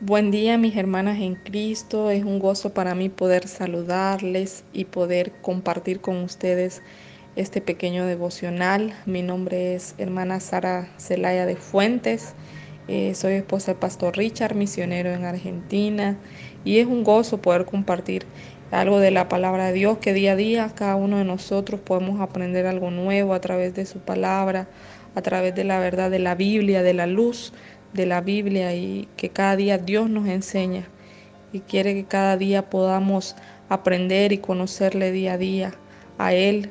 [0.00, 5.30] Buen día mis hermanas en Cristo, es un gozo para mí poder saludarles y poder
[5.40, 6.82] compartir con ustedes
[7.36, 8.92] este pequeño devocional.
[9.06, 12.34] Mi nombre es hermana Sara Celaya de Fuentes,
[12.88, 16.18] eh, soy esposa del pastor Richard, misionero en Argentina,
[16.64, 18.26] y es un gozo poder compartir
[18.72, 22.20] algo de la palabra de Dios, que día a día cada uno de nosotros podemos
[22.20, 24.66] aprender algo nuevo a través de su palabra,
[25.14, 27.52] a través de la verdad de la Biblia, de la luz
[27.94, 30.84] de la Biblia y que cada día Dios nos enseña
[31.52, 33.36] y quiere que cada día podamos
[33.68, 35.74] aprender y conocerle día a día
[36.18, 36.70] a Él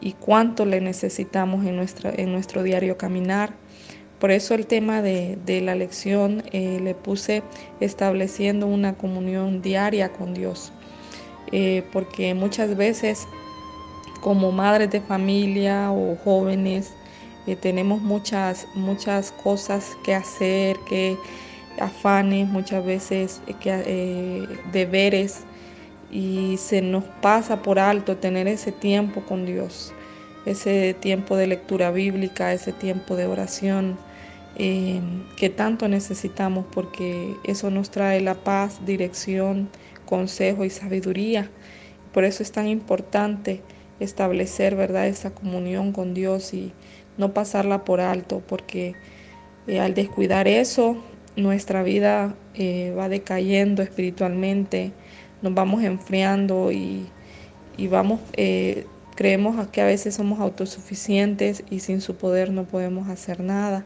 [0.00, 3.54] y cuánto le necesitamos en, nuestra, en nuestro diario caminar.
[4.18, 7.42] Por eso el tema de, la lección eh, le puse
[7.80, 10.72] estableciendo una comunión diaria con Dios,
[11.52, 13.26] eh, porque muchas veces
[14.20, 16.94] como madres de familia o jóvenes,
[17.60, 21.16] tenemos muchas, muchas cosas que hacer, que
[21.78, 25.40] afanes, muchas veces eh, que, eh, deberes
[26.10, 29.92] y se nos pasa por alto tener ese tiempo con Dios,
[30.46, 33.98] ese tiempo de lectura bíblica, ese tiempo de oración
[34.56, 35.00] eh,
[35.36, 39.68] que tanto necesitamos porque eso nos trae la paz, dirección,
[40.06, 41.50] consejo y sabiduría.
[42.12, 43.62] Por eso es tan importante
[43.98, 46.72] establecer, ¿verdad?, esa comunión con Dios y
[47.16, 48.94] no pasarla por alto, porque
[49.66, 50.96] eh, al descuidar eso,
[51.36, 54.92] nuestra vida eh, va decayendo espiritualmente,
[55.42, 57.08] nos vamos enfriando y,
[57.90, 63.40] vamos, eh, creemos que a veces somos autosuficientes y sin su poder no podemos hacer
[63.40, 63.84] nada.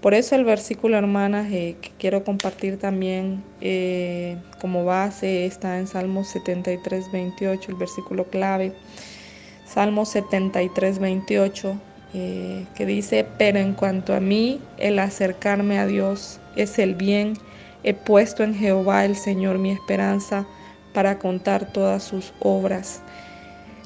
[0.00, 3.42] Por eso el versículo, hermanas, que quiero compartir también
[4.60, 8.74] como base está en Salmos 73, 28, el versículo clave.
[9.64, 11.80] Salmo 73, 28
[12.16, 17.34] eh, que dice, pero en cuanto a mí, el acercarme a Dios es el bien,
[17.82, 20.46] he puesto en Jehová el Señor mi esperanza
[20.92, 23.02] para contar todas sus obras.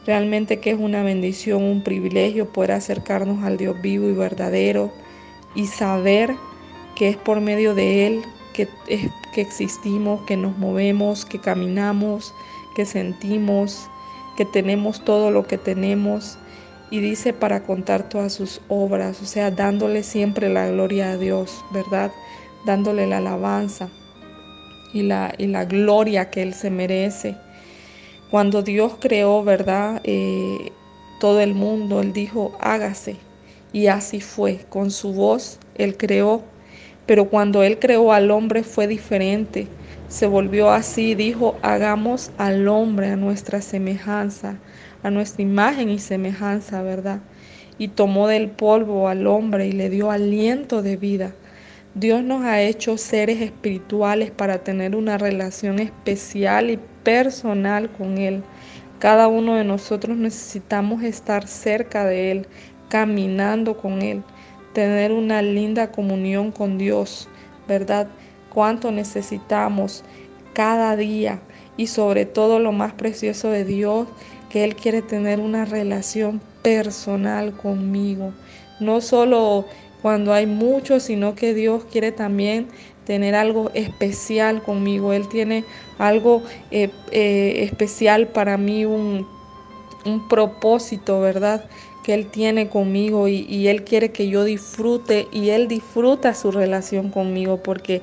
[0.07, 4.93] Realmente que es una bendición, un privilegio poder acercarnos al Dios vivo y verdadero
[5.55, 6.37] y saber
[6.97, 8.69] que es por medio de Él que,
[9.35, 12.35] que existimos, que nos movemos, que caminamos,
[12.77, 13.89] que sentimos,
[14.37, 16.39] que tenemos todo lo que tenemos
[16.91, 21.65] y dice para contar todas sus obras, o sea, dándole siempre la gloria a Dios,
[21.73, 22.13] ¿verdad?
[22.65, 23.89] Dándole la alabanza
[24.93, 27.37] y la, y la gloria que Él se merece.
[28.31, 30.01] Cuando Dios creó, ¿verdad?
[30.05, 30.73] Eh,
[31.21, 33.17] todo el mundo, Él dijo, hágase.
[33.73, 36.43] Y así fue, con su voz Él creó.
[37.07, 39.69] Pero cuando Él creó al hombre fue diferente.
[40.09, 44.59] Se volvió así, dijo, hagamos al hombre a nuestra semejanza
[45.03, 47.21] a nuestra imagen y semejanza, ¿verdad?
[47.79, 51.33] Y tomó del polvo al hombre y le dio aliento de vida.
[51.95, 58.43] Dios nos ha hecho seres espirituales para tener una relación especial y personal con Él.
[58.99, 62.47] Cada uno de nosotros necesitamos estar cerca de Él,
[62.89, 64.23] caminando con Él,
[64.73, 67.29] tener una linda comunión con Dios,
[67.67, 68.09] ¿verdad?
[68.53, 70.05] Cuánto necesitamos
[70.53, 71.41] cada día
[71.77, 74.09] y sobre todo lo más precioso de Dios
[74.51, 78.33] que Él quiere tener una relación personal conmigo.
[78.81, 79.67] No solo
[80.03, 82.69] cuando hay muchos, sino que Dios quiere también
[83.05, 85.13] tener algo especial conmigo.
[85.13, 85.65] Él tiene
[85.99, 89.27] algo eh, eh, especial para mí, un,
[90.29, 91.69] propósito, ¿verdad?
[92.03, 97.11] Que Él tiene conmigo y Él quiere que yo disfrute y Él disfruta su relación
[97.11, 98.01] conmigo porque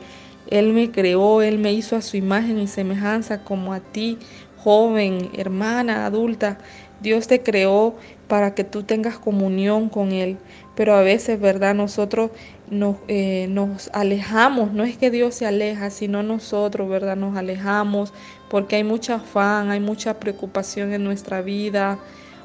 [0.51, 4.19] Él me creó, Él me hizo a su imagen y semejanza como a ti,
[4.65, 6.57] joven, hermana, adulta,
[6.99, 7.95] Dios te creó
[8.27, 10.37] para que tú tengas comunión con Él.
[10.75, 11.75] Pero a veces, ¿verdad?
[11.75, 12.31] Nosotros
[12.71, 17.15] nos, eh, nos, alejamos, no es que Dios se aleja, sino nosotros, ¿verdad?
[17.15, 18.11] Nos alejamos
[18.49, 21.99] porque hay mucha afán, hay mucha preocupación en nuestra vida,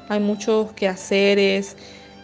[0.07, 1.75] hay muchos quehaceres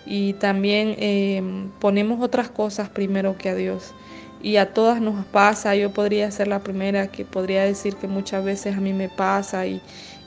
[0.06, 1.41] y también eh,
[1.80, 3.96] ponemos otras cosas primero que a Dios
[4.42, 5.75] y a todas nos pasa.
[5.75, 9.66] Yo podría ser la primera que podría decir que muchas veces a mí me pasa
[9.66, 9.81] y,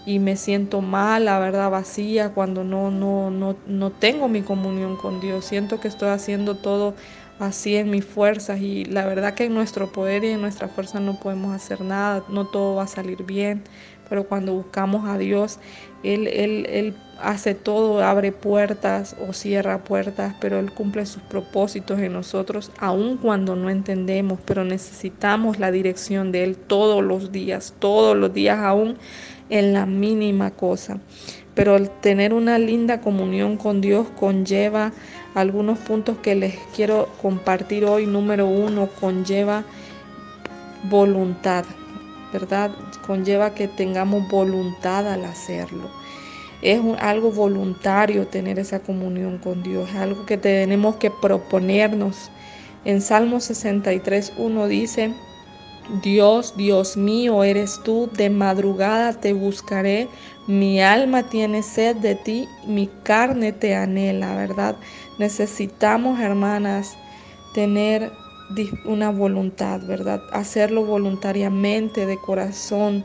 [0.06, 5.20] me siento mal, la verdad, vacía cuando no, no, no, no tengo mi comunión con
[5.20, 5.44] Dios.
[5.44, 6.94] Siento que estoy haciendo todo
[7.38, 11.00] así en mis fuerzas y la verdad que en nuestro poder y en nuestra fuerza
[11.00, 13.62] no podemos hacer nada, no todo va a salir bien,
[14.10, 15.58] pero cuando buscamos a Dios,
[16.02, 22.00] Él, Él, Él hace todo, abre puertas o cierra puertas, pero Él cumple sus propósitos
[22.00, 27.74] en nosotros, aun cuando no entendemos, pero necesitamos la dirección de Él todos los días,
[27.78, 28.98] todos los días, aún
[29.48, 30.98] en la mínima cosa.
[31.54, 34.92] Pero el tener una linda comunión con Dios conlleva
[35.34, 38.06] algunos puntos que les quiero compartir hoy.
[38.06, 39.64] Número uno, conlleva
[40.88, 41.64] voluntad,
[42.32, 42.70] ¿verdad?
[43.10, 45.90] Conlleva que tengamos voluntad al hacerlo.
[46.62, 52.30] Es algo voluntario tener esa comunión con Dios, algo que tenemos que proponernos.
[52.84, 55.12] En Salmo 63, 1 dice,
[56.04, 60.06] Dios, Dios mío, eres tú, de madrugada te buscaré,
[60.46, 64.76] mi alma tiene sed de ti, mi carne te anhela, ¿verdad?
[65.18, 66.96] Necesitamos, hermanas,
[67.54, 68.12] tener
[68.84, 70.22] una voluntad, ¿verdad?
[70.32, 73.04] Hacerlo voluntariamente, de corazón,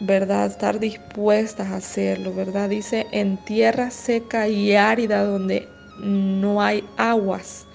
[0.00, 0.46] ¿verdad?
[0.46, 2.68] Estar dispuestas a hacerlo, ¿verdad?
[2.68, 5.68] Dice, en tierra seca y árida donde
[6.00, 7.66] no hay aguas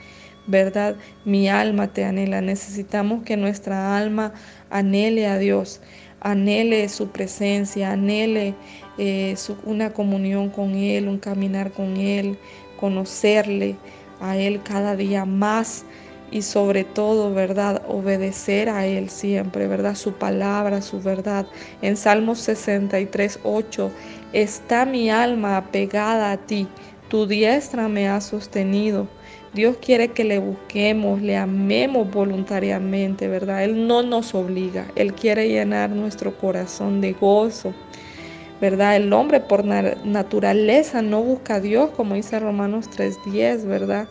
[0.50, 0.96] ¿verdad?
[1.26, 2.42] Mi alma te anhela.
[2.42, 4.34] Necesitamos que nuestra alma
[4.72, 5.80] anhele a Dios,
[6.22, 8.56] anhele su presencia, anhele
[8.98, 12.38] eh, una comunión con Él, un caminar con Él,
[12.80, 13.76] conocerle
[14.20, 15.86] a Él cada día más
[16.32, 17.82] y sobre todo, ¿verdad?
[17.88, 19.96] Obedecer a Él siempre, ¿verdad?
[19.96, 21.48] Su palabra, su verdad.
[21.82, 23.92] En Salmos 63, 8,
[24.34, 26.68] está mi alma apegada a ti,
[27.10, 29.08] tu diestra me ha sostenido.
[29.54, 33.64] Dios quiere que le busquemos, le amemos voluntariamente, ¿verdad?
[33.64, 37.74] Él no nos obliga, Él quiere llenar nuestro corazón de gozo,
[38.62, 38.96] ¿verdad?
[38.96, 44.08] El hombre por naturaleza no busca a Dios, como dice Romanos 3:10, ¿verdad?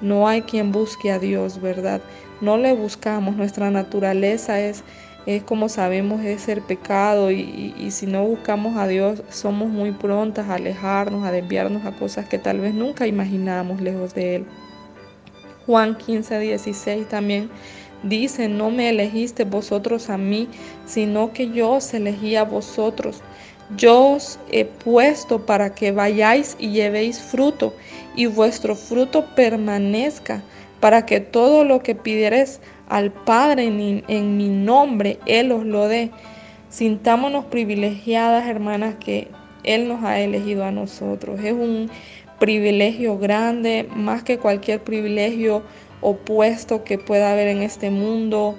[0.00, 2.00] No hay quien busque a Dios, ¿verdad?
[2.40, 4.82] No le buscamos, nuestra naturaleza es,
[5.26, 9.92] es como sabemos, es ser pecado y, y si no buscamos a Dios somos muy
[9.92, 14.46] prontas a alejarnos, a desviarnos a cosas que tal vez nunca imaginamos lejos de Él.
[15.66, 17.50] Juan 15, 16 también
[18.02, 20.48] dice, no me elegiste vosotros a mí,
[20.86, 23.22] sino que yo os elegí a vosotros.
[23.76, 27.74] Yo os he puesto para que vayáis y llevéis fruto,
[28.16, 30.42] y vuestro fruto permanezca,
[30.80, 35.86] para que todo lo que pidieres al Padre en, en mi nombre, Él os lo
[35.86, 36.10] dé.
[36.68, 39.28] Sintámonos privilegiadas, hermanas, que
[39.62, 41.38] Él nos ha elegido a nosotros.
[41.40, 41.90] Es un
[42.40, 45.62] privilegio grande, más que cualquier privilegio
[46.00, 48.56] opuesto que pueda haber en este mundo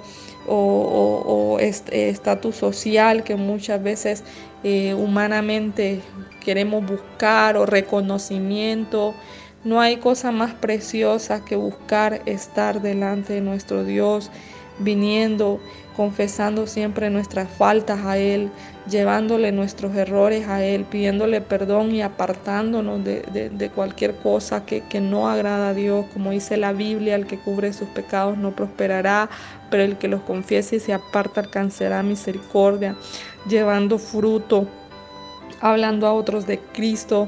[0.47, 4.23] o, estatus social que muchas veces
[4.63, 6.01] eh, humanamente
[6.39, 9.15] queremos buscar o reconocimiento.
[9.63, 14.31] No hay cosa más preciosa que buscar estar delante de nuestro Dios,
[14.79, 15.59] viniendo,
[15.95, 18.51] confesando siempre nuestras faltas a Él,
[18.89, 25.29] llevándole nuestros errores a Él, pidiéndole perdón y apartándonos de, cualquier cosa que, que, no
[25.29, 26.05] agrada a Dios.
[26.13, 29.29] Como dice la Biblia, el que cubre sus pecados no prosperará,
[29.69, 32.95] pero el que los confiese y se aparta alcanzará misericordia,
[33.47, 34.67] llevando fruto,
[35.59, 37.27] hablando a otros de Cristo.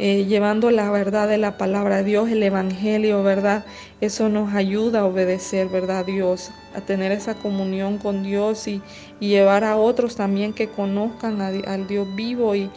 [0.00, 3.64] Eh, llevando la verdad de la palabra de Dios, el Evangelio, ¿verdad?
[4.00, 6.04] Eso nos ayuda a obedecer, ¿verdad?
[6.04, 8.82] Dios, a tener esa comunión con Dios y,
[9.20, 12.68] llevar a otros también que conozcan al Dios vivo y,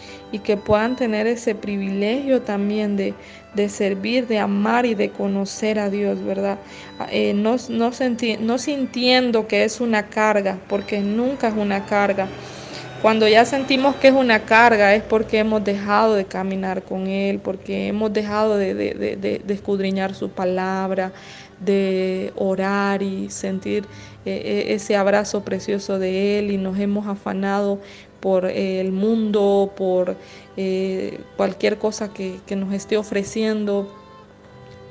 [0.44, 3.16] que puedan tener ese privilegio también de,
[3.68, 6.60] servir, de amar y de conocer a Dios, ¿verdad?
[7.12, 7.92] Eh, no, no,
[8.40, 12.28] no sintiendo que es una carga, porque nunca es una carga
[13.02, 17.40] cuando ya sentimos que es una carga es porque hemos dejado de caminar con Él,
[17.40, 21.12] porque hemos dejado de, escudriñar su palabra,
[21.60, 23.86] de orar y sentir
[24.26, 27.80] eh, eh, ese abrazo precioso de Él y nos hemos afanado
[28.20, 30.16] por el mundo, por
[30.56, 33.94] eh, cualquier cosa que, nos esté ofreciendo,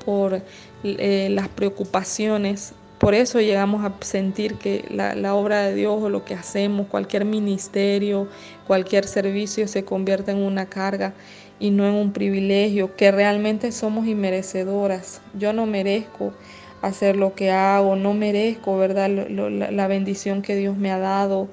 [0.04, 0.42] por
[0.84, 6.34] las preocupaciones por eso llegamos a sentir que la, obra de Dios o lo que
[6.34, 8.26] hacemos, cualquier ministerio,
[8.66, 11.12] cualquier servicio se convierte en una carga
[11.60, 15.20] y no en un privilegio, que realmente somos inmerecedoras.
[15.34, 16.32] Yo no merezco
[16.80, 19.10] hacer lo que hago, no merezco, ¿verdad?
[19.10, 21.48] la, bendición que Dios me ha dado,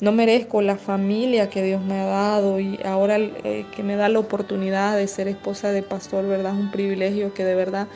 [0.00, 4.08] no merezco la familia que Dios me ha dado y ahora eh, que me da
[4.08, 6.54] la oportunidad de ser esposa de pastor, ¿verdad?
[6.54, 7.88] Es un privilegio que de verdad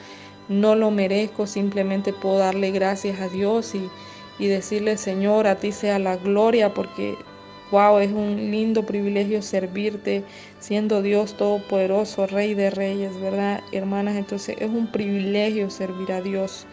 [0.61, 3.89] no lo merezco, simplemente puedo darle gracias a Dios y,
[4.39, 7.15] decirle, Señor, a ti sea la gloria, porque,
[7.71, 10.25] wow, es un lindo privilegio servirte,
[10.59, 14.17] siendo Dios todopoderoso, Rey de Reyes, ¿verdad, hermanas?
[14.17, 16.67] Entonces es un privilegio servir a Dios.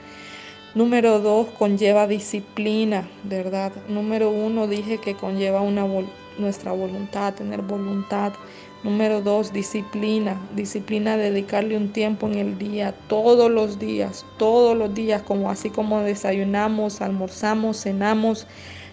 [0.74, 3.71] Número dos, conlleva disciplina, ¿verdad?
[3.88, 5.86] Número uno, dije que conlleva una,
[6.39, 8.33] nuestra voluntad, tener voluntad.
[8.83, 10.39] Número dos, disciplina.
[10.55, 15.69] Disciplina, dedicarle un tiempo en el día, todos los días, todos los días, como así
[15.69, 18.48] como desayunamos, almorzamos, cenamos.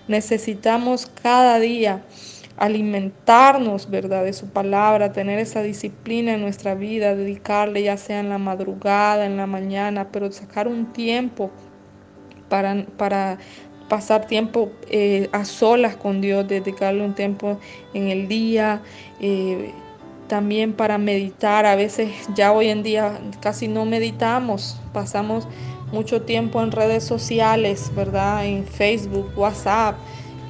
[0.08, 2.04] Necesitamos cada día
[2.56, 4.24] alimentarnos, ¿verdad?
[4.24, 9.26] De su palabra, tener esa disciplina en nuestra vida, dedicarle ya sea en la madrugada,
[9.26, 11.50] en la mañana, pero sacar un tiempo
[12.48, 13.38] para, para
[13.88, 17.58] pasar tiempo eh, a solas con Dios, dedicarle un tiempo
[17.94, 18.82] en el día,
[19.20, 19.72] eh,
[20.28, 21.66] también para meditar.
[21.66, 25.46] A veces ya hoy en día casi no meditamos, pasamos
[25.92, 28.44] mucho tiempo en redes sociales, ¿verdad?
[28.44, 29.96] En Facebook, WhatsApp,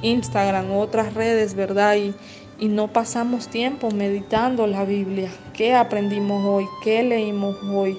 [0.01, 1.95] Instagram, otras redes, ¿verdad?
[1.95, 2.13] Y,
[2.59, 5.29] y no pasamos tiempo meditando la Biblia.
[5.53, 6.65] ¿Qué aprendimos hoy?
[6.83, 7.97] ¿Qué leímos hoy?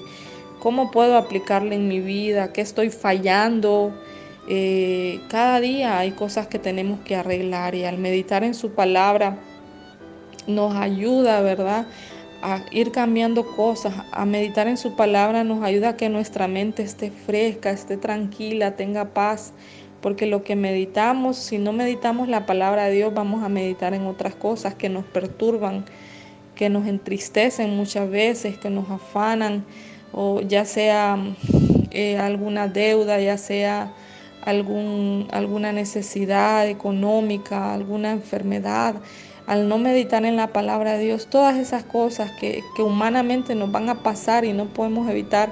[0.59, 2.51] ¿Cómo puedo aplicarla en mi vida?
[2.51, 3.93] ¿Qué estoy fallando?
[4.47, 9.37] Eh, cada día hay cosas que tenemos que arreglar y al meditar en su palabra
[10.47, 11.85] nos ayuda, ¿verdad?
[12.41, 16.83] A ir cambiando cosas, a meditar en su palabra nos ayuda a que nuestra mente
[16.83, 19.53] esté fresca, esté tranquila, tenga paz,
[20.01, 24.05] porque lo que meditamos, si no meditamos la palabra de Dios, vamos a meditar en
[24.05, 25.85] otras cosas que nos perturban,
[26.55, 29.65] que nos entristecen muchas veces, que nos afanan,
[30.13, 31.17] o ya sea
[31.91, 33.93] eh, alguna deuda, ya sea
[34.49, 38.95] algún, alguna necesidad económica, alguna enfermedad,
[39.47, 43.89] al no meditar en la palabra de Dios, todas esas cosas que, humanamente nos van
[43.89, 45.49] a pasar y no podemos evitar,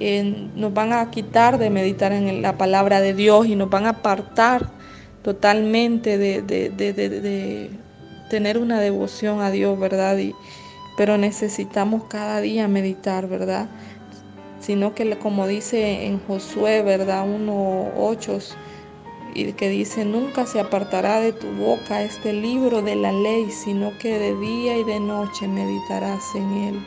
[0.00, 3.86] eh, nos van a quitar de meditar en la palabra de Dios y nos van
[3.86, 4.70] a apartar
[5.22, 7.70] totalmente de, de
[8.30, 10.16] tener una devoción a Dios, ¿verdad?
[10.16, 10.34] Y,
[10.96, 13.68] pero necesitamos cada día meditar, ¿verdad?
[14.70, 17.26] Sino que como dice en Josué, ¿verdad?
[17.26, 18.54] 1.8,
[19.34, 23.90] y que dice, nunca se apartará de tu boca este libro de la ley, sino
[23.98, 26.80] que de día y de noche meditarás en él,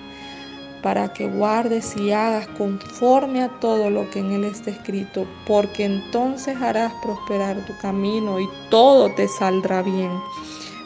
[0.82, 5.84] para que guardes y hagas conforme a todo lo que en él está escrito, porque
[5.84, 10.12] entonces harás prosperar tu camino y todo te saldrá bien.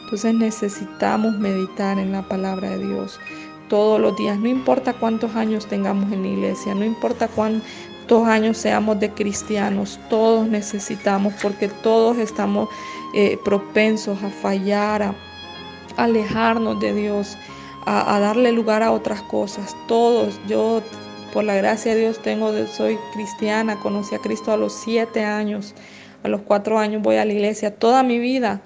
[0.02, 3.20] Entonces necesitamos meditar en la palabra de Dios
[3.68, 8.56] todos los días, no importa cuántos años tengamos en la iglesia, no importa cuántos años
[8.58, 12.68] seamos de cristianos, todos necesitamos, porque todos estamos
[13.14, 15.14] eh, propensos a fallar, a
[15.96, 17.36] alejarnos de Dios,
[17.86, 19.74] a, darle lugar a otras cosas.
[19.86, 20.82] Todos, yo
[21.32, 25.74] por la gracia de Dios tengo, soy cristiana, conocí a Cristo a los siete años,
[26.22, 28.60] a los cuatro años voy a la iglesia, toda mi vida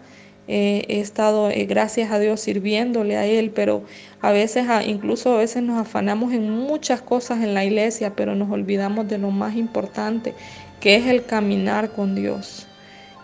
[0.49, 3.85] he estado, eh, gracias a Dios, sirviéndole a Él, pero
[4.23, 8.51] a veces, incluso a veces nos afanamos en muchas cosas en la iglesia, pero nos
[8.51, 10.33] olvidamos de lo más importante,
[10.81, 12.69] que es el caminar con Dios.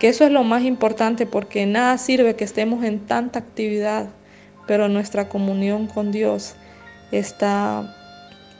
[0.00, 4.08] Que eso es lo más importante porque nada sirve que estemos en tanta actividad,
[4.66, 6.56] pero nuestra comunión con Dios
[7.12, 7.94] está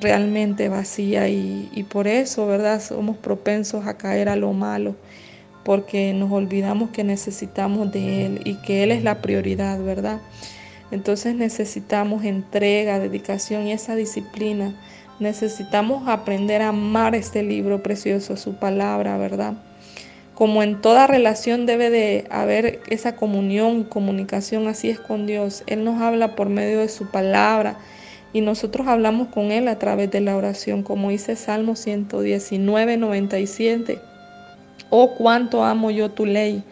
[0.01, 2.81] realmente vacía y, y por eso, ¿verdad?
[2.81, 4.95] Somos propensos a caer a lo malo
[5.65, 10.21] porque nos olvidamos que necesitamos de Él y que Él es la prioridad, ¿verdad?
[10.91, 14.75] Entonces necesitamos entrega, dedicación y esa disciplina.
[15.21, 19.55] Necesitamos aprender a amar este libro precioso, su palabra, ¿verdad?
[20.35, 25.65] Como en toda relación debe de haber esa comunión y comunicación, así es con Dios.
[25.67, 27.77] Él nos habla por medio de su palabra
[28.33, 33.99] y nosotros hablamos con Él a través de la oración, como dice Salmo 119, 97.
[34.91, 36.63] Oh, cuánto amo yo tu ley.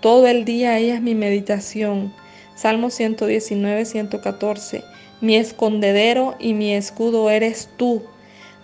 [0.00, 2.12] Todo el día ella es mi meditación.
[2.54, 4.84] Salmo 119, 114.
[5.20, 8.02] Mi escondedero y mi escudo eres tú.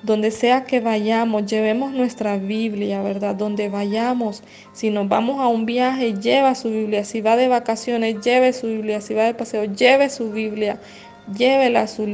[0.02, 3.34] Donde sea que vayamos, llevemos nuestra Biblia, ¿verdad?
[3.34, 4.42] Donde vayamos,
[4.72, 7.04] si nos vamos a un viaje, lleva su Biblia.
[7.04, 9.02] Si va de vacaciones, lleve su Biblia.
[9.02, 10.80] Si va de paseo, lleve su Biblia.
[11.36, 12.06] Llévela su,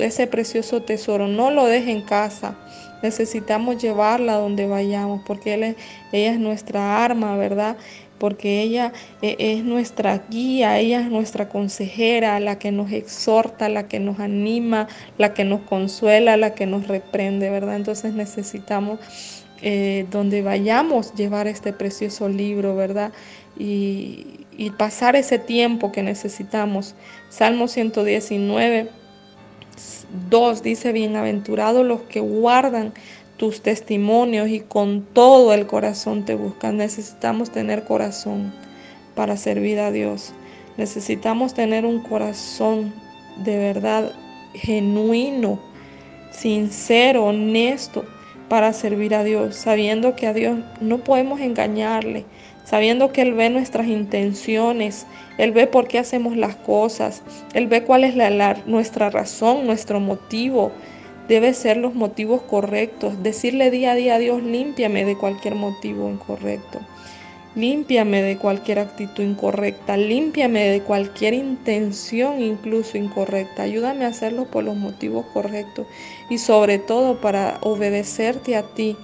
[0.00, 1.28] ese precioso tesoro.
[1.28, 2.56] No lo deje en casa.
[3.02, 7.76] Necesitamos llevarla donde vayamos porque ella es nuestra arma, ¿verdad?
[8.22, 13.88] Porque ella e, es nuestra guía, ella es nuestra consejera, la que nos exhorta, la
[13.88, 14.86] que nos anima,
[15.18, 17.74] la que nos consuela, la que nos reprende, ¿verdad?
[17.74, 19.00] Entonces necesitamos
[19.60, 23.10] eh, donde vayamos llevar este precioso libro, ¿verdad?
[23.58, 26.94] Y, y pasar ese tiempo que necesitamos.
[27.28, 28.88] Salmo 119
[30.30, 32.92] 2 dice, bienaventurados los que guardan
[33.42, 36.76] tus testimonios y con todo el corazón te buscan.
[36.76, 38.52] Necesitamos tener corazón
[39.16, 40.32] para servir a Dios.
[40.76, 42.94] Necesitamos tener un corazón
[43.44, 44.12] de verdad
[44.54, 45.58] genuino,
[46.30, 48.04] sincero, honesto
[48.48, 52.24] para servir a Dios, sabiendo que a Dios no podemos engañarle,
[52.64, 55.04] sabiendo que Él ve nuestras intenciones,
[55.36, 59.98] Él ve por qué hacemos las cosas, Él ve cuál es la, nuestra razón, nuestro
[59.98, 60.70] motivo.
[61.28, 63.22] Debe ser los motivos correctos.
[63.22, 66.80] Decirle día a día a Dios, límpiame de cualquier motivo incorrecto.
[67.54, 73.64] Límpiame de cualquier actitud incorrecta, límpiame de cualquier intención incluso incorrecta.
[73.64, 75.86] Ayúdame a hacerlo por los motivos correctos
[76.30, 78.96] y sobre todo para obedecerte a ti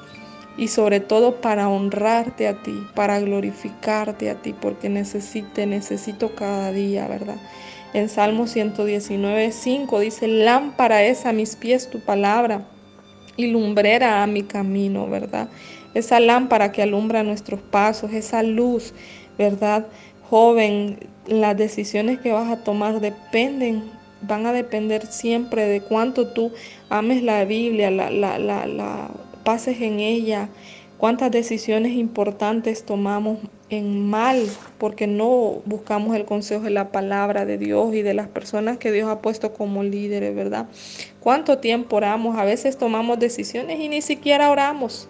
[0.56, 6.72] y sobre todo para honrarte a ti, para glorificarte a ti, porque necesite, necesito cada
[6.72, 7.36] día, ¿verdad?
[7.94, 12.66] En Salmo 119, 5 dice, lámpara es a mis pies tu palabra
[13.36, 15.48] y lumbrera a mi camino, ¿verdad?
[15.94, 18.92] Esa lámpara que alumbra nuestros pasos, esa luz,
[19.38, 19.86] ¿verdad?
[20.28, 23.84] Joven, las decisiones que vas a tomar dependen,
[24.20, 26.52] van a depender siempre de cuánto tú
[26.90, 29.10] ames la Biblia, la, la, la, la
[29.44, 30.50] pases en ella,
[30.98, 33.38] cuántas decisiones importantes tomamos
[33.70, 34.46] en mal
[34.78, 38.92] porque no buscamos el consejo de la palabra de Dios y de las personas que
[38.92, 40.66] Dios ha puesto como líderes, ¿verdad?
[41.20, 42.38] ¿Cuánto tiempo oramos?
[42.38, 45.08] A veces tomamos decisiones y ni siquiera oramos.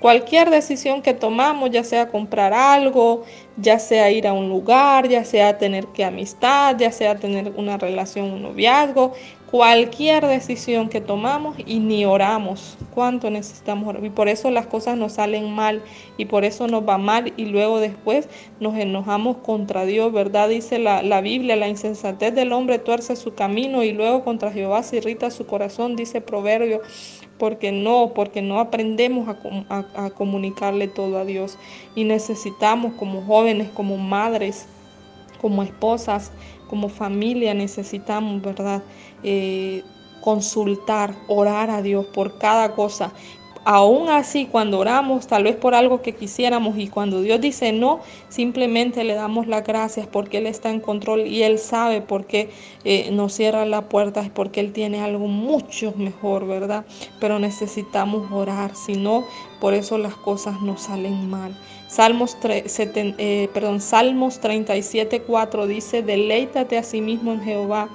[0.00, 3.24] Cualquier decisión que tomamos, ya sea comprar algo,
[3.58, 7.76] ya sea ir a un lugar, ya sea tener que amistad, ya sea tener una
[7.76, 9.12] relación, un noviazgo,
[9.50, 12.78] cualquier decisión que tomamos y ni oramos.
[12.94, 14.04] ¿Cuánto necesitamos orar?
[14.04, 15.82] Y por eso las cosas nos salen mal
[16.16, 18.28] y por eso nos va mal y luego después
[18.60, 20.48] nos enojamos contra Dios, ¿verdad?
[20.48, 24.82] Dice la, la Biblia, la insensatez del hombre tuerce su camino y luego contra Jehová
[24.82, 26.80] se irrita su corazón, dice Proverbio,
[27.38, 29.28] porque no, porque no aprendemos
[29.68, 31.58] a, a comunicarle todo a Dios
[31.94, 34.68] y necesitamos como jóvenes, como madres,
[35.40, 36.32] como esposas,
[36.68, 38.82] como familia necesitamos, ¿verdad?
[39.22, 39.82] Eh,
[40.20, 43.12] consultar, orar a Dios por cada cosa.
[43.64, 48.00] Aún así, cuando oramos, tal vez por algo que quisiéramos y cuando Dios dice no,
[48.30, 52.48] simplemente le damos las gracias porque Él está en control y Él sabe por qué
[52.84, 56.86] eh, nos cierra la puerta, es porque Él tiene algo mucho mejor, ¿verdad?
[57.20, 59.24] Pero necesitamos orar, si no,
[59.60, 61.54] por eso las cosas nos salen mal.
[61.90, 67.88] Salmos, eh, perdón, Salmos 37, 4 dice, deleítate a sí mismo en Jehová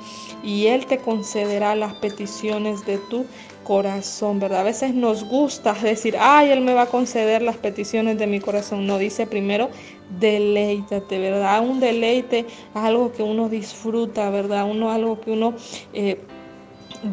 [0.44, 3.26] y Él te concederá las peticiones de tu
[3.64, 4.60] corazón, ¿verdad?
[4.60, 8.42] A veces nos gusta decir, ay, Él me va a conceder las peticiones de mi
[8.42, 8.86] corazón.
[8.86, 9.70] No, dice primero,
[10.20, 11.66] deleítate, ¿verdad?
[11.66, 14.70] Un deleite algo que uno disfruta, ¿verdad?
[14.70, 15.54] Uno algo que uno...
[15.94, 16.20] Eh,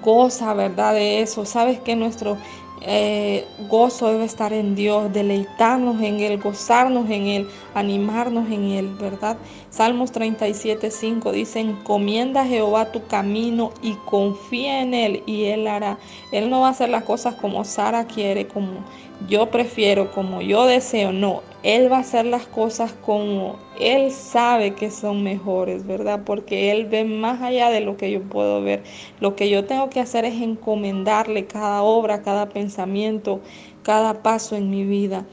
[0.02, 0.94] goza, ¿verdad?
[0.94, 1.44] De eso.
[1.44, 2.38] Sabes que nuestro
[2.84, 8.88] eh, gozo debe estar en Dios, deleitarnos en Él, gozarnos en Él, animarnos en Él,
[9.00, 9.36] ¿verdad?
[9.70, 15.66] Salmos 37, 5 dice, encomienda a Jehová tu camino y confía en Él y Él
[15.66, 15.98] hará.
[16.32, 18.84] Él no va a hacer las cosas como Sara quiere, como
[19.28, 21.51] yo prefiero, como yo deseo, no.
[21.62, 26.22] Él va a hacer las cosas como Él sabe que son mejores, ¿verdad?
[26.24, 28.82] Porque Él ve más allá de lo que yo puedo ver.
[29.20, 33.40] Lo que yo tengo que hacer es encomendarle cada obra, cada pensamiento,
[33.82, 35.26] cada paso en mi vida.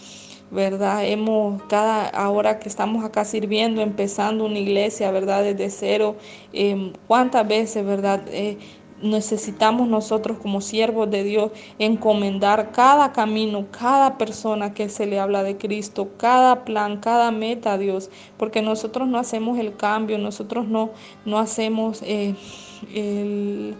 [0.51, 1.05] ¿verdad?
[1.05, 5.43] Hemos, cada, ahora que estamos acá sirviendo, empezando una iglesia, ¿verdad?
[5.43, 6.15] Desde cero,
[6.53, 8.23] eh, ¿cuántas veces, ¿verdad?
[8.29, 8.57] Eh,
[9.01, 15.43] necesitamos nosotros como siervos de Dios encomendar cada camino, cada persona que se le habla
[15.43, 20.67] de Cristo, cada plan, cada meta a Dios, porque nosotros no hacemos el cambio, nosotros
[20.67, 20.91] no,
[21.25, 22.35] no hacemos eh,
[22.93, 23.75] el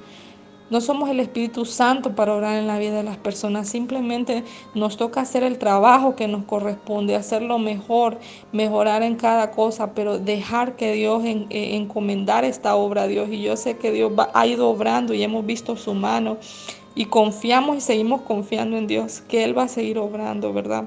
[0.70, 4.44] no somos el Espíritu Santo para orar en la vida de las personas, simplemente
[4.76, 8.20] nos toca hacer el trabajo que nos corresponde, hacerlo mejor,
[8.52, 13.30] mejorar en cada cosa, pero dejar que Dios en, eh, encomendar esta obra a Dios.
[13.32, 16.38] Y yo sé que Dios ha ido obrando y hemos visto su mano
[16.96, 20.86] y confiamos y seguimos confiando en Dios, que Él va a seguir obrando, ¿verdad?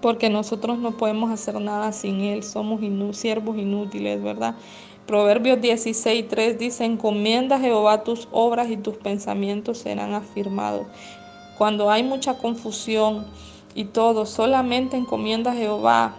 [0.00, 2.80] Porque nosotros no podemos hacer nada sin Él, somos
[3.16, 4.54] siervos inútiles, ¿verdad?
[5.06, 10.86] Proverbios 16, 3 dice, encomienda a Jehová tus obras y tus pensamientos serán afirmados.
[11.56, 13.24] Cuando hay mucha confusión
[13.76, 16.16] y todo, solamente encomienda a Jehová.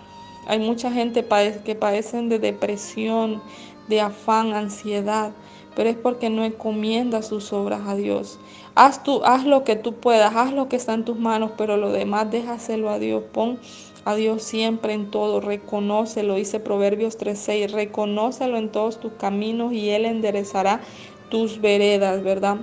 [0.47, 1.25] Hay mucha gente
[1.65, 3.41] que padecen de depresión,
[3.89, 5.31] de afán, ansiedad,
[5.75, 8.39] pero es porque no encomienda sus obras a Dios.
[8.73, 11.75] Haz, tú, haz lo que tú puedas, haz lo que está en tus manos, pero
[11.75, 13.23] lo demás déjaselo a Dios.
[13.33, 13.59] Pon
[14.07, 19.89] a Dios siempre en todo, reconócelo, dice Proverbios 3:6, reconócelo en todos tus caminos y
[19.89, 20.81] Él enderezará
[21.29, 22.61] tus veredas, ¿verdad?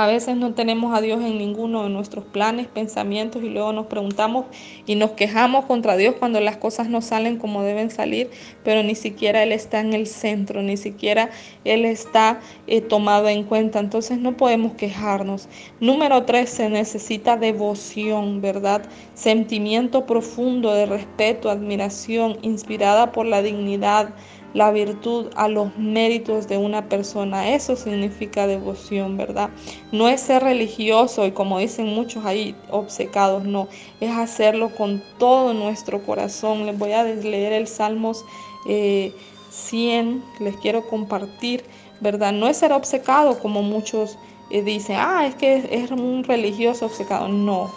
[0.00, 3.84] A veces no tenemos a Dios en ninguno de nuestros planes, pensamientos y luego nos
[3.84, 4.46] preguntamos
[4.86, 8.30] y nos quejamos contra Dios cuando las cosas no salen como deben salir,
[8.64, 11.28] pero ni siquiera Él está en el centro, ni siquiera
[11.66, 13.78] Él está eh, tomado en cuenta.
[13.78, 15.50] Entonces no podemos quejarnos.
[15.80, 18.88] Número tres, se necesita devoción, ¿verdad?
[19.12, 24.14] Sentimiento profundo de respeto, admiración, inspirada por la dignidad
[24.54, 27.54] la virtud a los méritos de una persona.
[27.54, 29.50] Eso significa devoción, ¿verdad?
[29.92, 33.68] No es ser religioso y como dicen muchos ahí, obcecados, no,
[34.00, 36.66] es hacerlo con todo nuestro corazón.
[36.66, 38.24] Les voy a leer el Salmos
[38.64, 41.64] 100, eh, les quiero compartir,
[42.00, 42.32] ¿verdad?
[42.32, 44.18] No es ser obcecado como muchos
[44.50, 47.28] eh, dicen, ah, es que es un religioso obcecado.
[47.28, 47.70] No,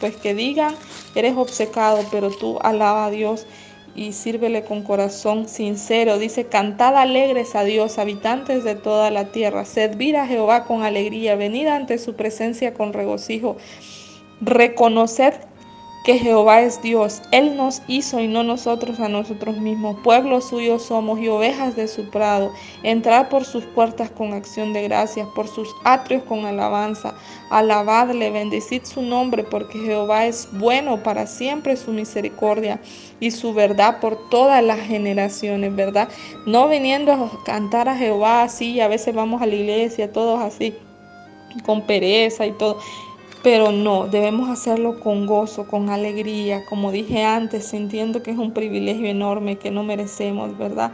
[0.00, 0.74] pues que digan,
[1.14, 3.46] eres obcecado, pero tú alaba a Dios
[3.96, 6.18] y sírvele con corazón sincero.
[6.18, 11.34] Dice, cantad alegres a Dios, habitantes de toda la tierra, servir a Jehová con alegría,
[11.34, 13.56] venid ante su presencia con regocijo,
[14.40, 15.34] reconoced
[16.06, 17.20] que Jehová es Dios.
[17.32, 19.96] Él nos hizo y no nosotros a nosotros mismos.
[20.04, 22.52] Pueblo suyo somos y ovejas de su prado.
[22.84, 27.16] Entrad por sus puertas con acción de gracias, por sus atrios con alabanza.
[27.50, 32.80] Alabadle, bendecid su nombre, porque Jehová es bueno para siempre su misericordia
[33.18, 36.08] y su verdad por todas las generaciones, ¿verdad?
[36.46, 40.72] No viniendo a cantar a Jehová así, a veces vamos a la iglesia, todos así,
[41.64, 42.78] con pereza y todo
[43.46, 48.52] pero no, debemos hacerlo con gozo, con alegría, como dije antes, sintiendo que es un
[48.52, 50.90] privilegio enorme que no merecemos, ¿verdad?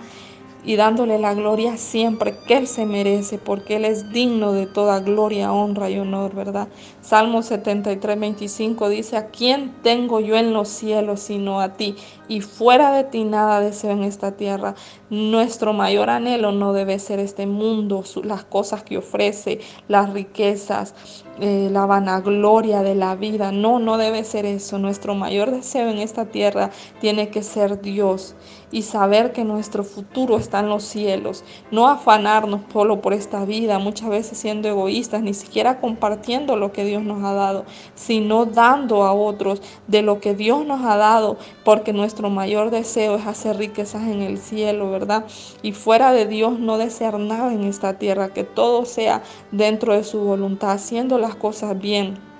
[0.64, 5.00] y dándole la gloria siempre que Él se merece, porque Él es digno de toda
[5.00, 6.68] gloria, honra y honor, ¿verdad?
[7.00, 11.96] Salmo 73, 25 dice, ¿a quién tengo yo en los cielos sino a ti?
[12.32, 14.74] Y fuera de ti nada deseo en esta tierra.
[15.10, 20.94] Nuestro mayor anhelo no debe ser este mundo, las cosas que ofrece, las riquezas,
[21.40, 23.52] eh, la vanagloria de la vida.
[23.52, 24.78] No, no debe ser eso.
[24.78, 26.70] Nuestro mayor deseo en esta tierra
[27.02, 28.34] tiene que ser Dios
[28.72, 31.44] y saber que nuestro futuro está en los cielos.
[31.70, 36.84] No afanarnos solo por esta vida, muchas veces siendo egoístas, ni siquiera compartiendo lo que
[36.84, 37.64] Dios nos ha dado,
[37.94, 43.16] sino dando a otros de lo que Dios nos ha dado, porque nuestro mayor deseo
[43.16, 45.24] es hacer riquezas en el cielo, ¿verdad?
[45.62, 50.04] Y fuera de Dios no desear nada en esta tierra, que todo sea dentro de
[50.04, 52.32] su voluntad, haciendo las cosas bien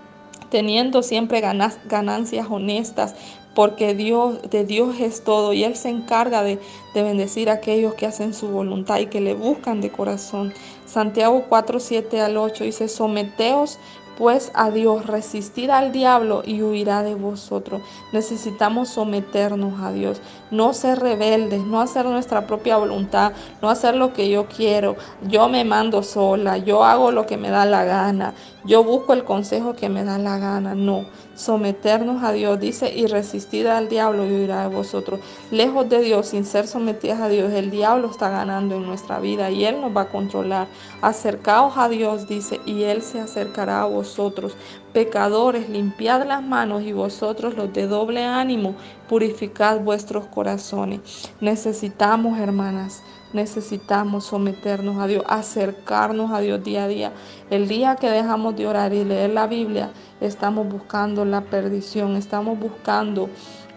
[0.53, 3.15] teniendo siempre ganancias honestas,
[3.55, 6.59] porque Dios, de Dios es todo y Él se encarga de,
[6.95, 10.53] de, bendecir a aquellos que hacen su voluntad y que le buscan de corazón.
[10.87, 13.79] Santiago 4, 7 al 8 dice, someteos
[14.17, 17.83] pues a Dios, resistid al diablo y huirá de vosotros.
[18.13, 20.21] Necesitamos someternos a Dios,
[20.51, 24.97] no ser rebeldes, no hacer nuestra propia voluntad, no hacer lo que yo quiero.
[25.29, 29.25] Yo me mando sola, yo hago lo que me da la gana, yo busco el
[29.25, 30.75] consejo que me da la gana.
[30.75, 31.07] No,
[31.43, 35.21] someternos a Dios, dice, y resistir al diablo y huirá de vosotros.
[35.51, 39.51] Lejos de Dios, sin ser sometidas a Dios, el diablo está ganando en nuestra vida
[39.51, 40.69] y Él nos va a controlar.
[41.01, 44.57] Acercaos a Dios, dice, y Él se acercará a vosotros.
[44.93, 48.75] Pecadores, limpiad las manos y vosotros los de doble ánimo,
[49.09, 51.01] purificad vuestros corazones.
[51.41, 57.13] Necesitamos, hermanas, necesitamos someternos a Dios, acercarnos a Dios día a día.
[57.51, 59.91] El día que dejamos de orar y leer la Biblia,
[60.21, 63.29] estamos buscando la perdición, estamos buscando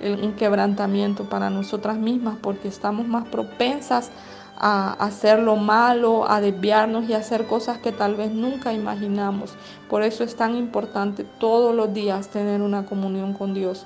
[0.02, 4.12] un quebrantamiento para nosotras mismas porque estamos más propensas
[4.58, 9.54] a hacer lo malo, a desviarnos y a hacer cosas que tal vez nunca imaginamos.
[9.90, 13.86] Por eso es tan importante todos los días tener una comunión con Dios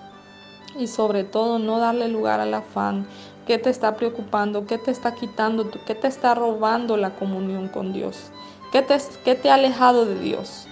[0.78, 3.08] y sobre todo no darle lugar al afán,
[3.50, 4.68] ¿Qué te está preocupando?
[4.68, 5.72] ¿Qué te está quitando?
[5.72, 8.30] ¿Qué te está robando la comunión con Dios?
[8.72, 10.68] ¿Qué te, ha alejado de Dios?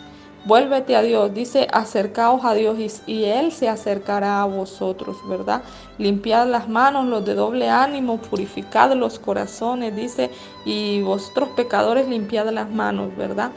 [0.46, 5.64] Vuélvete a Dios, dice, acercaos a Dios y, Él se acercará a vosotros, ¿verdad?
[5.98, 10.30] Limpiad las manos, los de doble ánimo, purificad los corazones, dice,
[10.64, 13.54] y vosotros pecadores limpiad las manos, ¿verdad?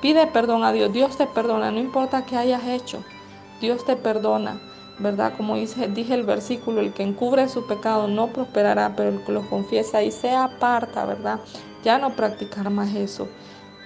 [0.00, 3.04] Pide perdón a Dios, Dios te perdona, no importa qué hayas hecho,
[3.60, 4.58] Dios te perdona.
[4.98, 5.32] ¿Verdad?
[5.36, 9.32] Como dice, dije el versículo, el que encubre su pecado no prosperará, pero el que
[9.32, 11.40] lo confiesa y se aparta, ¿verdad?
[11.84, 13.28] Ya no practicar más eso.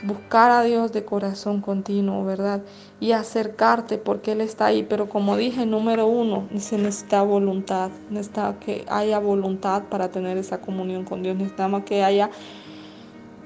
[0.04, 2.62] Buscar a Dios de corazón continuo, ¿verdad?
[2.98, 4.82] Y acercarte porque Él está ahí.
[4.82, 7.90] Pero como dije, número uno, se necesita voluntad.
[8.10, 11.36] Necesita que haya voluntad para tener esa comunión con Dios.
[11.36, 12.30] Necesitamos que haya,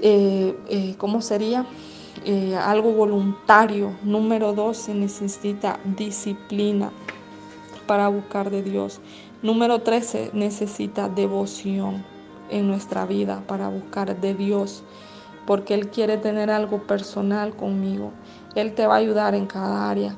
[0.01, 1.67] eh, eh, ¿cómo sería?
[2.25, 3.95] Eh, algo voluntario.
[4.03, 6.91] Número dos, se necesita disciplina
[7.87, 9.01] para buscar de Dios.
[9.43, 12.05] Número 13, necesita devoción
[12.51, 14.83] en nuestra vida para buscar de Dios,
[15.47, 18.13] porque Él quiere tener algo personal conmigo.
[18.55, 20.17] Él te va a ayudar en cada área.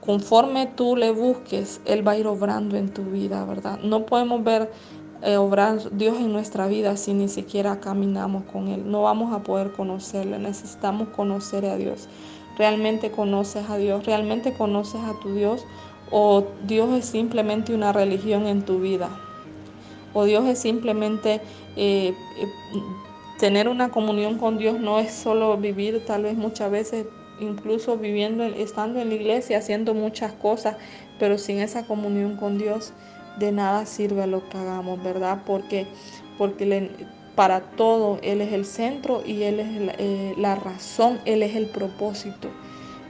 [0.00, 3.78] Conforme tú le busques, Él va a ir obrando en tu vida, ¿verdad?
[3.82, 4.70] No podemos ver
[5.22, 8.90] eh, obrar Dios en nuestra vida si ni siquiera caminamos con Él.
[8.90, 12.08] No vamos a poder conocerle, necesitamos conocer a Dios.
[12.58, 14.04] ¿Realmente conoces a Dios?
[14.04, 15.64] ¿Realmente conoces a tu Dios?
[16.16, 19.10] O Dios es simplemente una religión en tu vida,
[20.12, 21.40] o Dios es simplemente
[21.74, 22.14] eh, eh,
[23.40, 27.06] tener una comunión con Dios, no es solo vivir tal vez muchas veces,
[27.40, 30.76] incluso viviendo, estando en la iglesia, haciendo muchas cosas,
[31.18, 32.92] pero sin esa comunión con Dios,
[33.40, 35.42] de nada sirve lo que hagamos, ¿verdad?
[35.44, 35.88] Porque,
[36.38, 36.90] porque
[37.34, 41.66] para todo Él es el centro y Él es eh, la razón, Él es el
[41.66, 42.50] propósito.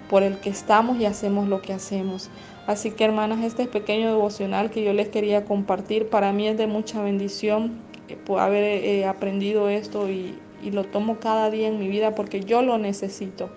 [0.08, 2.30] por el que estamos y hacemos lo que hacemos.
[2.66, 6.66] Así que hermanas, este pequeño devocional que yo les quería compartir, para mí es de
[6.66, 7.72] mucha bendición
[8.08, 10.38] eh, haber eh, aprendido esto y,
[10.72, 13.50] lo tomo cada día en mi vida porque yo lo necesito.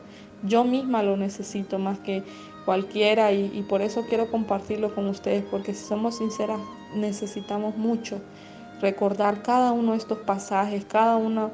[0.43, 2.21] Yo misma lo necesito más que
[2.65, 6.59] cualquiera y, por eso quiero compartirlo con ustedes porque si somos sinceras
[6.93, 8.19] necesitamos mucho
[8.81, 11.49] recordar cada uno de estos pasajes, cada una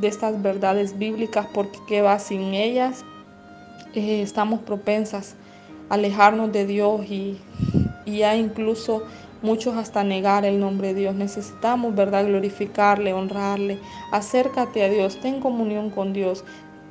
[0.00, 3.04] de estas verdades bíblicas porque que va sin ellas
[3.94, 5.36] eh, estamos propensas
[5.88, 7.38] alejarnos de Dios y,
[8.04, 9.02] y ya incluso
[9.42, 11.14] muchos hasta negar el nombre de Dios.
[11.14, 13.78] Necesitamos, ¿verdad?, glorificarle, honrarle.
[14.12, 16.44] Acércate a Dios, ten comunión con Dios,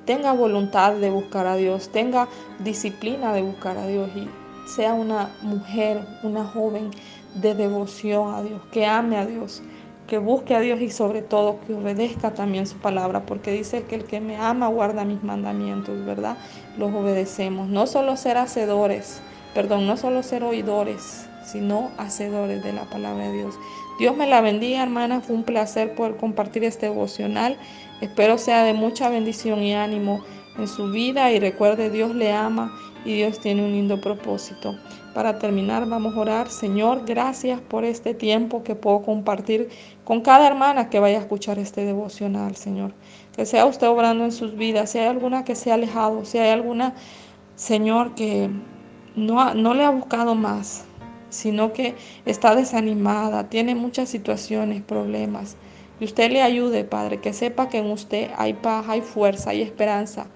[0.05, 2.27] tenga voluntad de buscar a Dios, tenga
[2.59, 4.27] disciplina de buscar a Dios y
[4.67, 6.91] sea una mujer, una joven
[7.35, 9.61] de devoción a Dios, que ame a Dios,
[10.07, 13.95] que busque a Dios y sobre todo que obedezca también su palabra, porque dice que
[13.95, 16.37] el que me ama guarda mis mandamientos, ¿verdad?
[16.77, 17.67] Los obedecemos.
[17.67, 19.21] No solo ser hacedores,
[19.53, 23.55] perdón, no solo ser oidores, sino hacedores de la palabra de Dios.
[23.99, 25.21] Dios me la bendiga, hermana.
[25.21, 27.57] Fue un placer poder compartir este devocional.
[28.01, 30.23] Espero sea de mucha bendición y ánimo
[30.57, 32.71] en su vida y recuerde, Dios le ama
[33.05, 34.75] y Dios tiene un lindo propósito.
[35.17, 36.47] Para terminar, vamos a orar.
[36.47, 39.67] Señor, gracias por este tiempo que puedo compartir
[40.03, 42.93] con cada hermana que vaya a escuchar este devocional, Señor.
[43.35, 44.91] Que sea usted obrando en sus vidas.
[44.91, 46.93] Si hay alguna que se ha alejado, si hay alguna,
[47.55, 48.51] Señor, que
[49.15, 50.85] no, no le ha buscado más,
[51.31, 51.95] sino que
[52.27, 55.57] está desanimada, tiene muchas situaciones, problemas.
[55.99, 59.63] Y usted le ayude, Padre, que sepa que en usted hay paz, hay fuerza, hay
[59.63, 60.27] esperanza.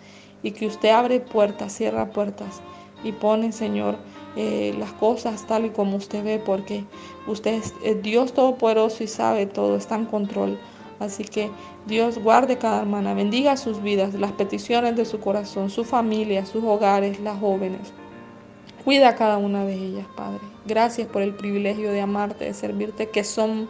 [0.42, 2.64] Y que usted abre puertas, cierra puertas
[3.04, 3.98] y pone, Señor,
[4.36, 6.86] eh, las cosas tal y como usted ve, porque
[7.28, 10.58] usted es eh, Dios Todopoderoso y sabe todo, está en control.
[11.00, 11.50] Así que
[11.88, 16.64] Dios guarde cada hermana, bendiga sus vidas, las peticiones de su corazón, su familia, sus
[16.64, 17.92] hogares, las jóvenes.
[18.86, 20.40] Cuida a cada una de ellas, Padre.
[20.66, 23.68] Gracias por el privilegio de amarte, de servirte, que son,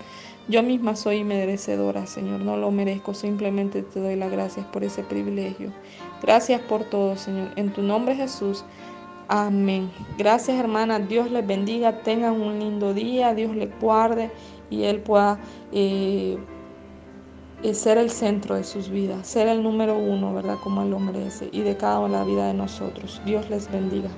[0.48, 2.42] yo misma soy merecedora, Señor.
[2.42, 5.72] No lo merezco, simplemente te doy las gracias por ese privilegio.
[6.22, 7.50] Gracias por todo, Señor.
[7.56, 8.64] En tu nombre, Jesús.
[9.34, 9.90] Amén.
[10.18, 14.30] Gracias hermana, Dios les bendiga, tengan un lindo día, Dios les guarde
[14.70, 15.40] y Él pueda
[15.72, 16.38] eh,
[17.64, 20.58] eh, ser el centro de sus vidas, ser el número uno, ¿verdad?
[20.62, 23.22] Como Él lo merece y de cada una la vida de nosotros.
[23.24, 24.10] Dios les bendiga.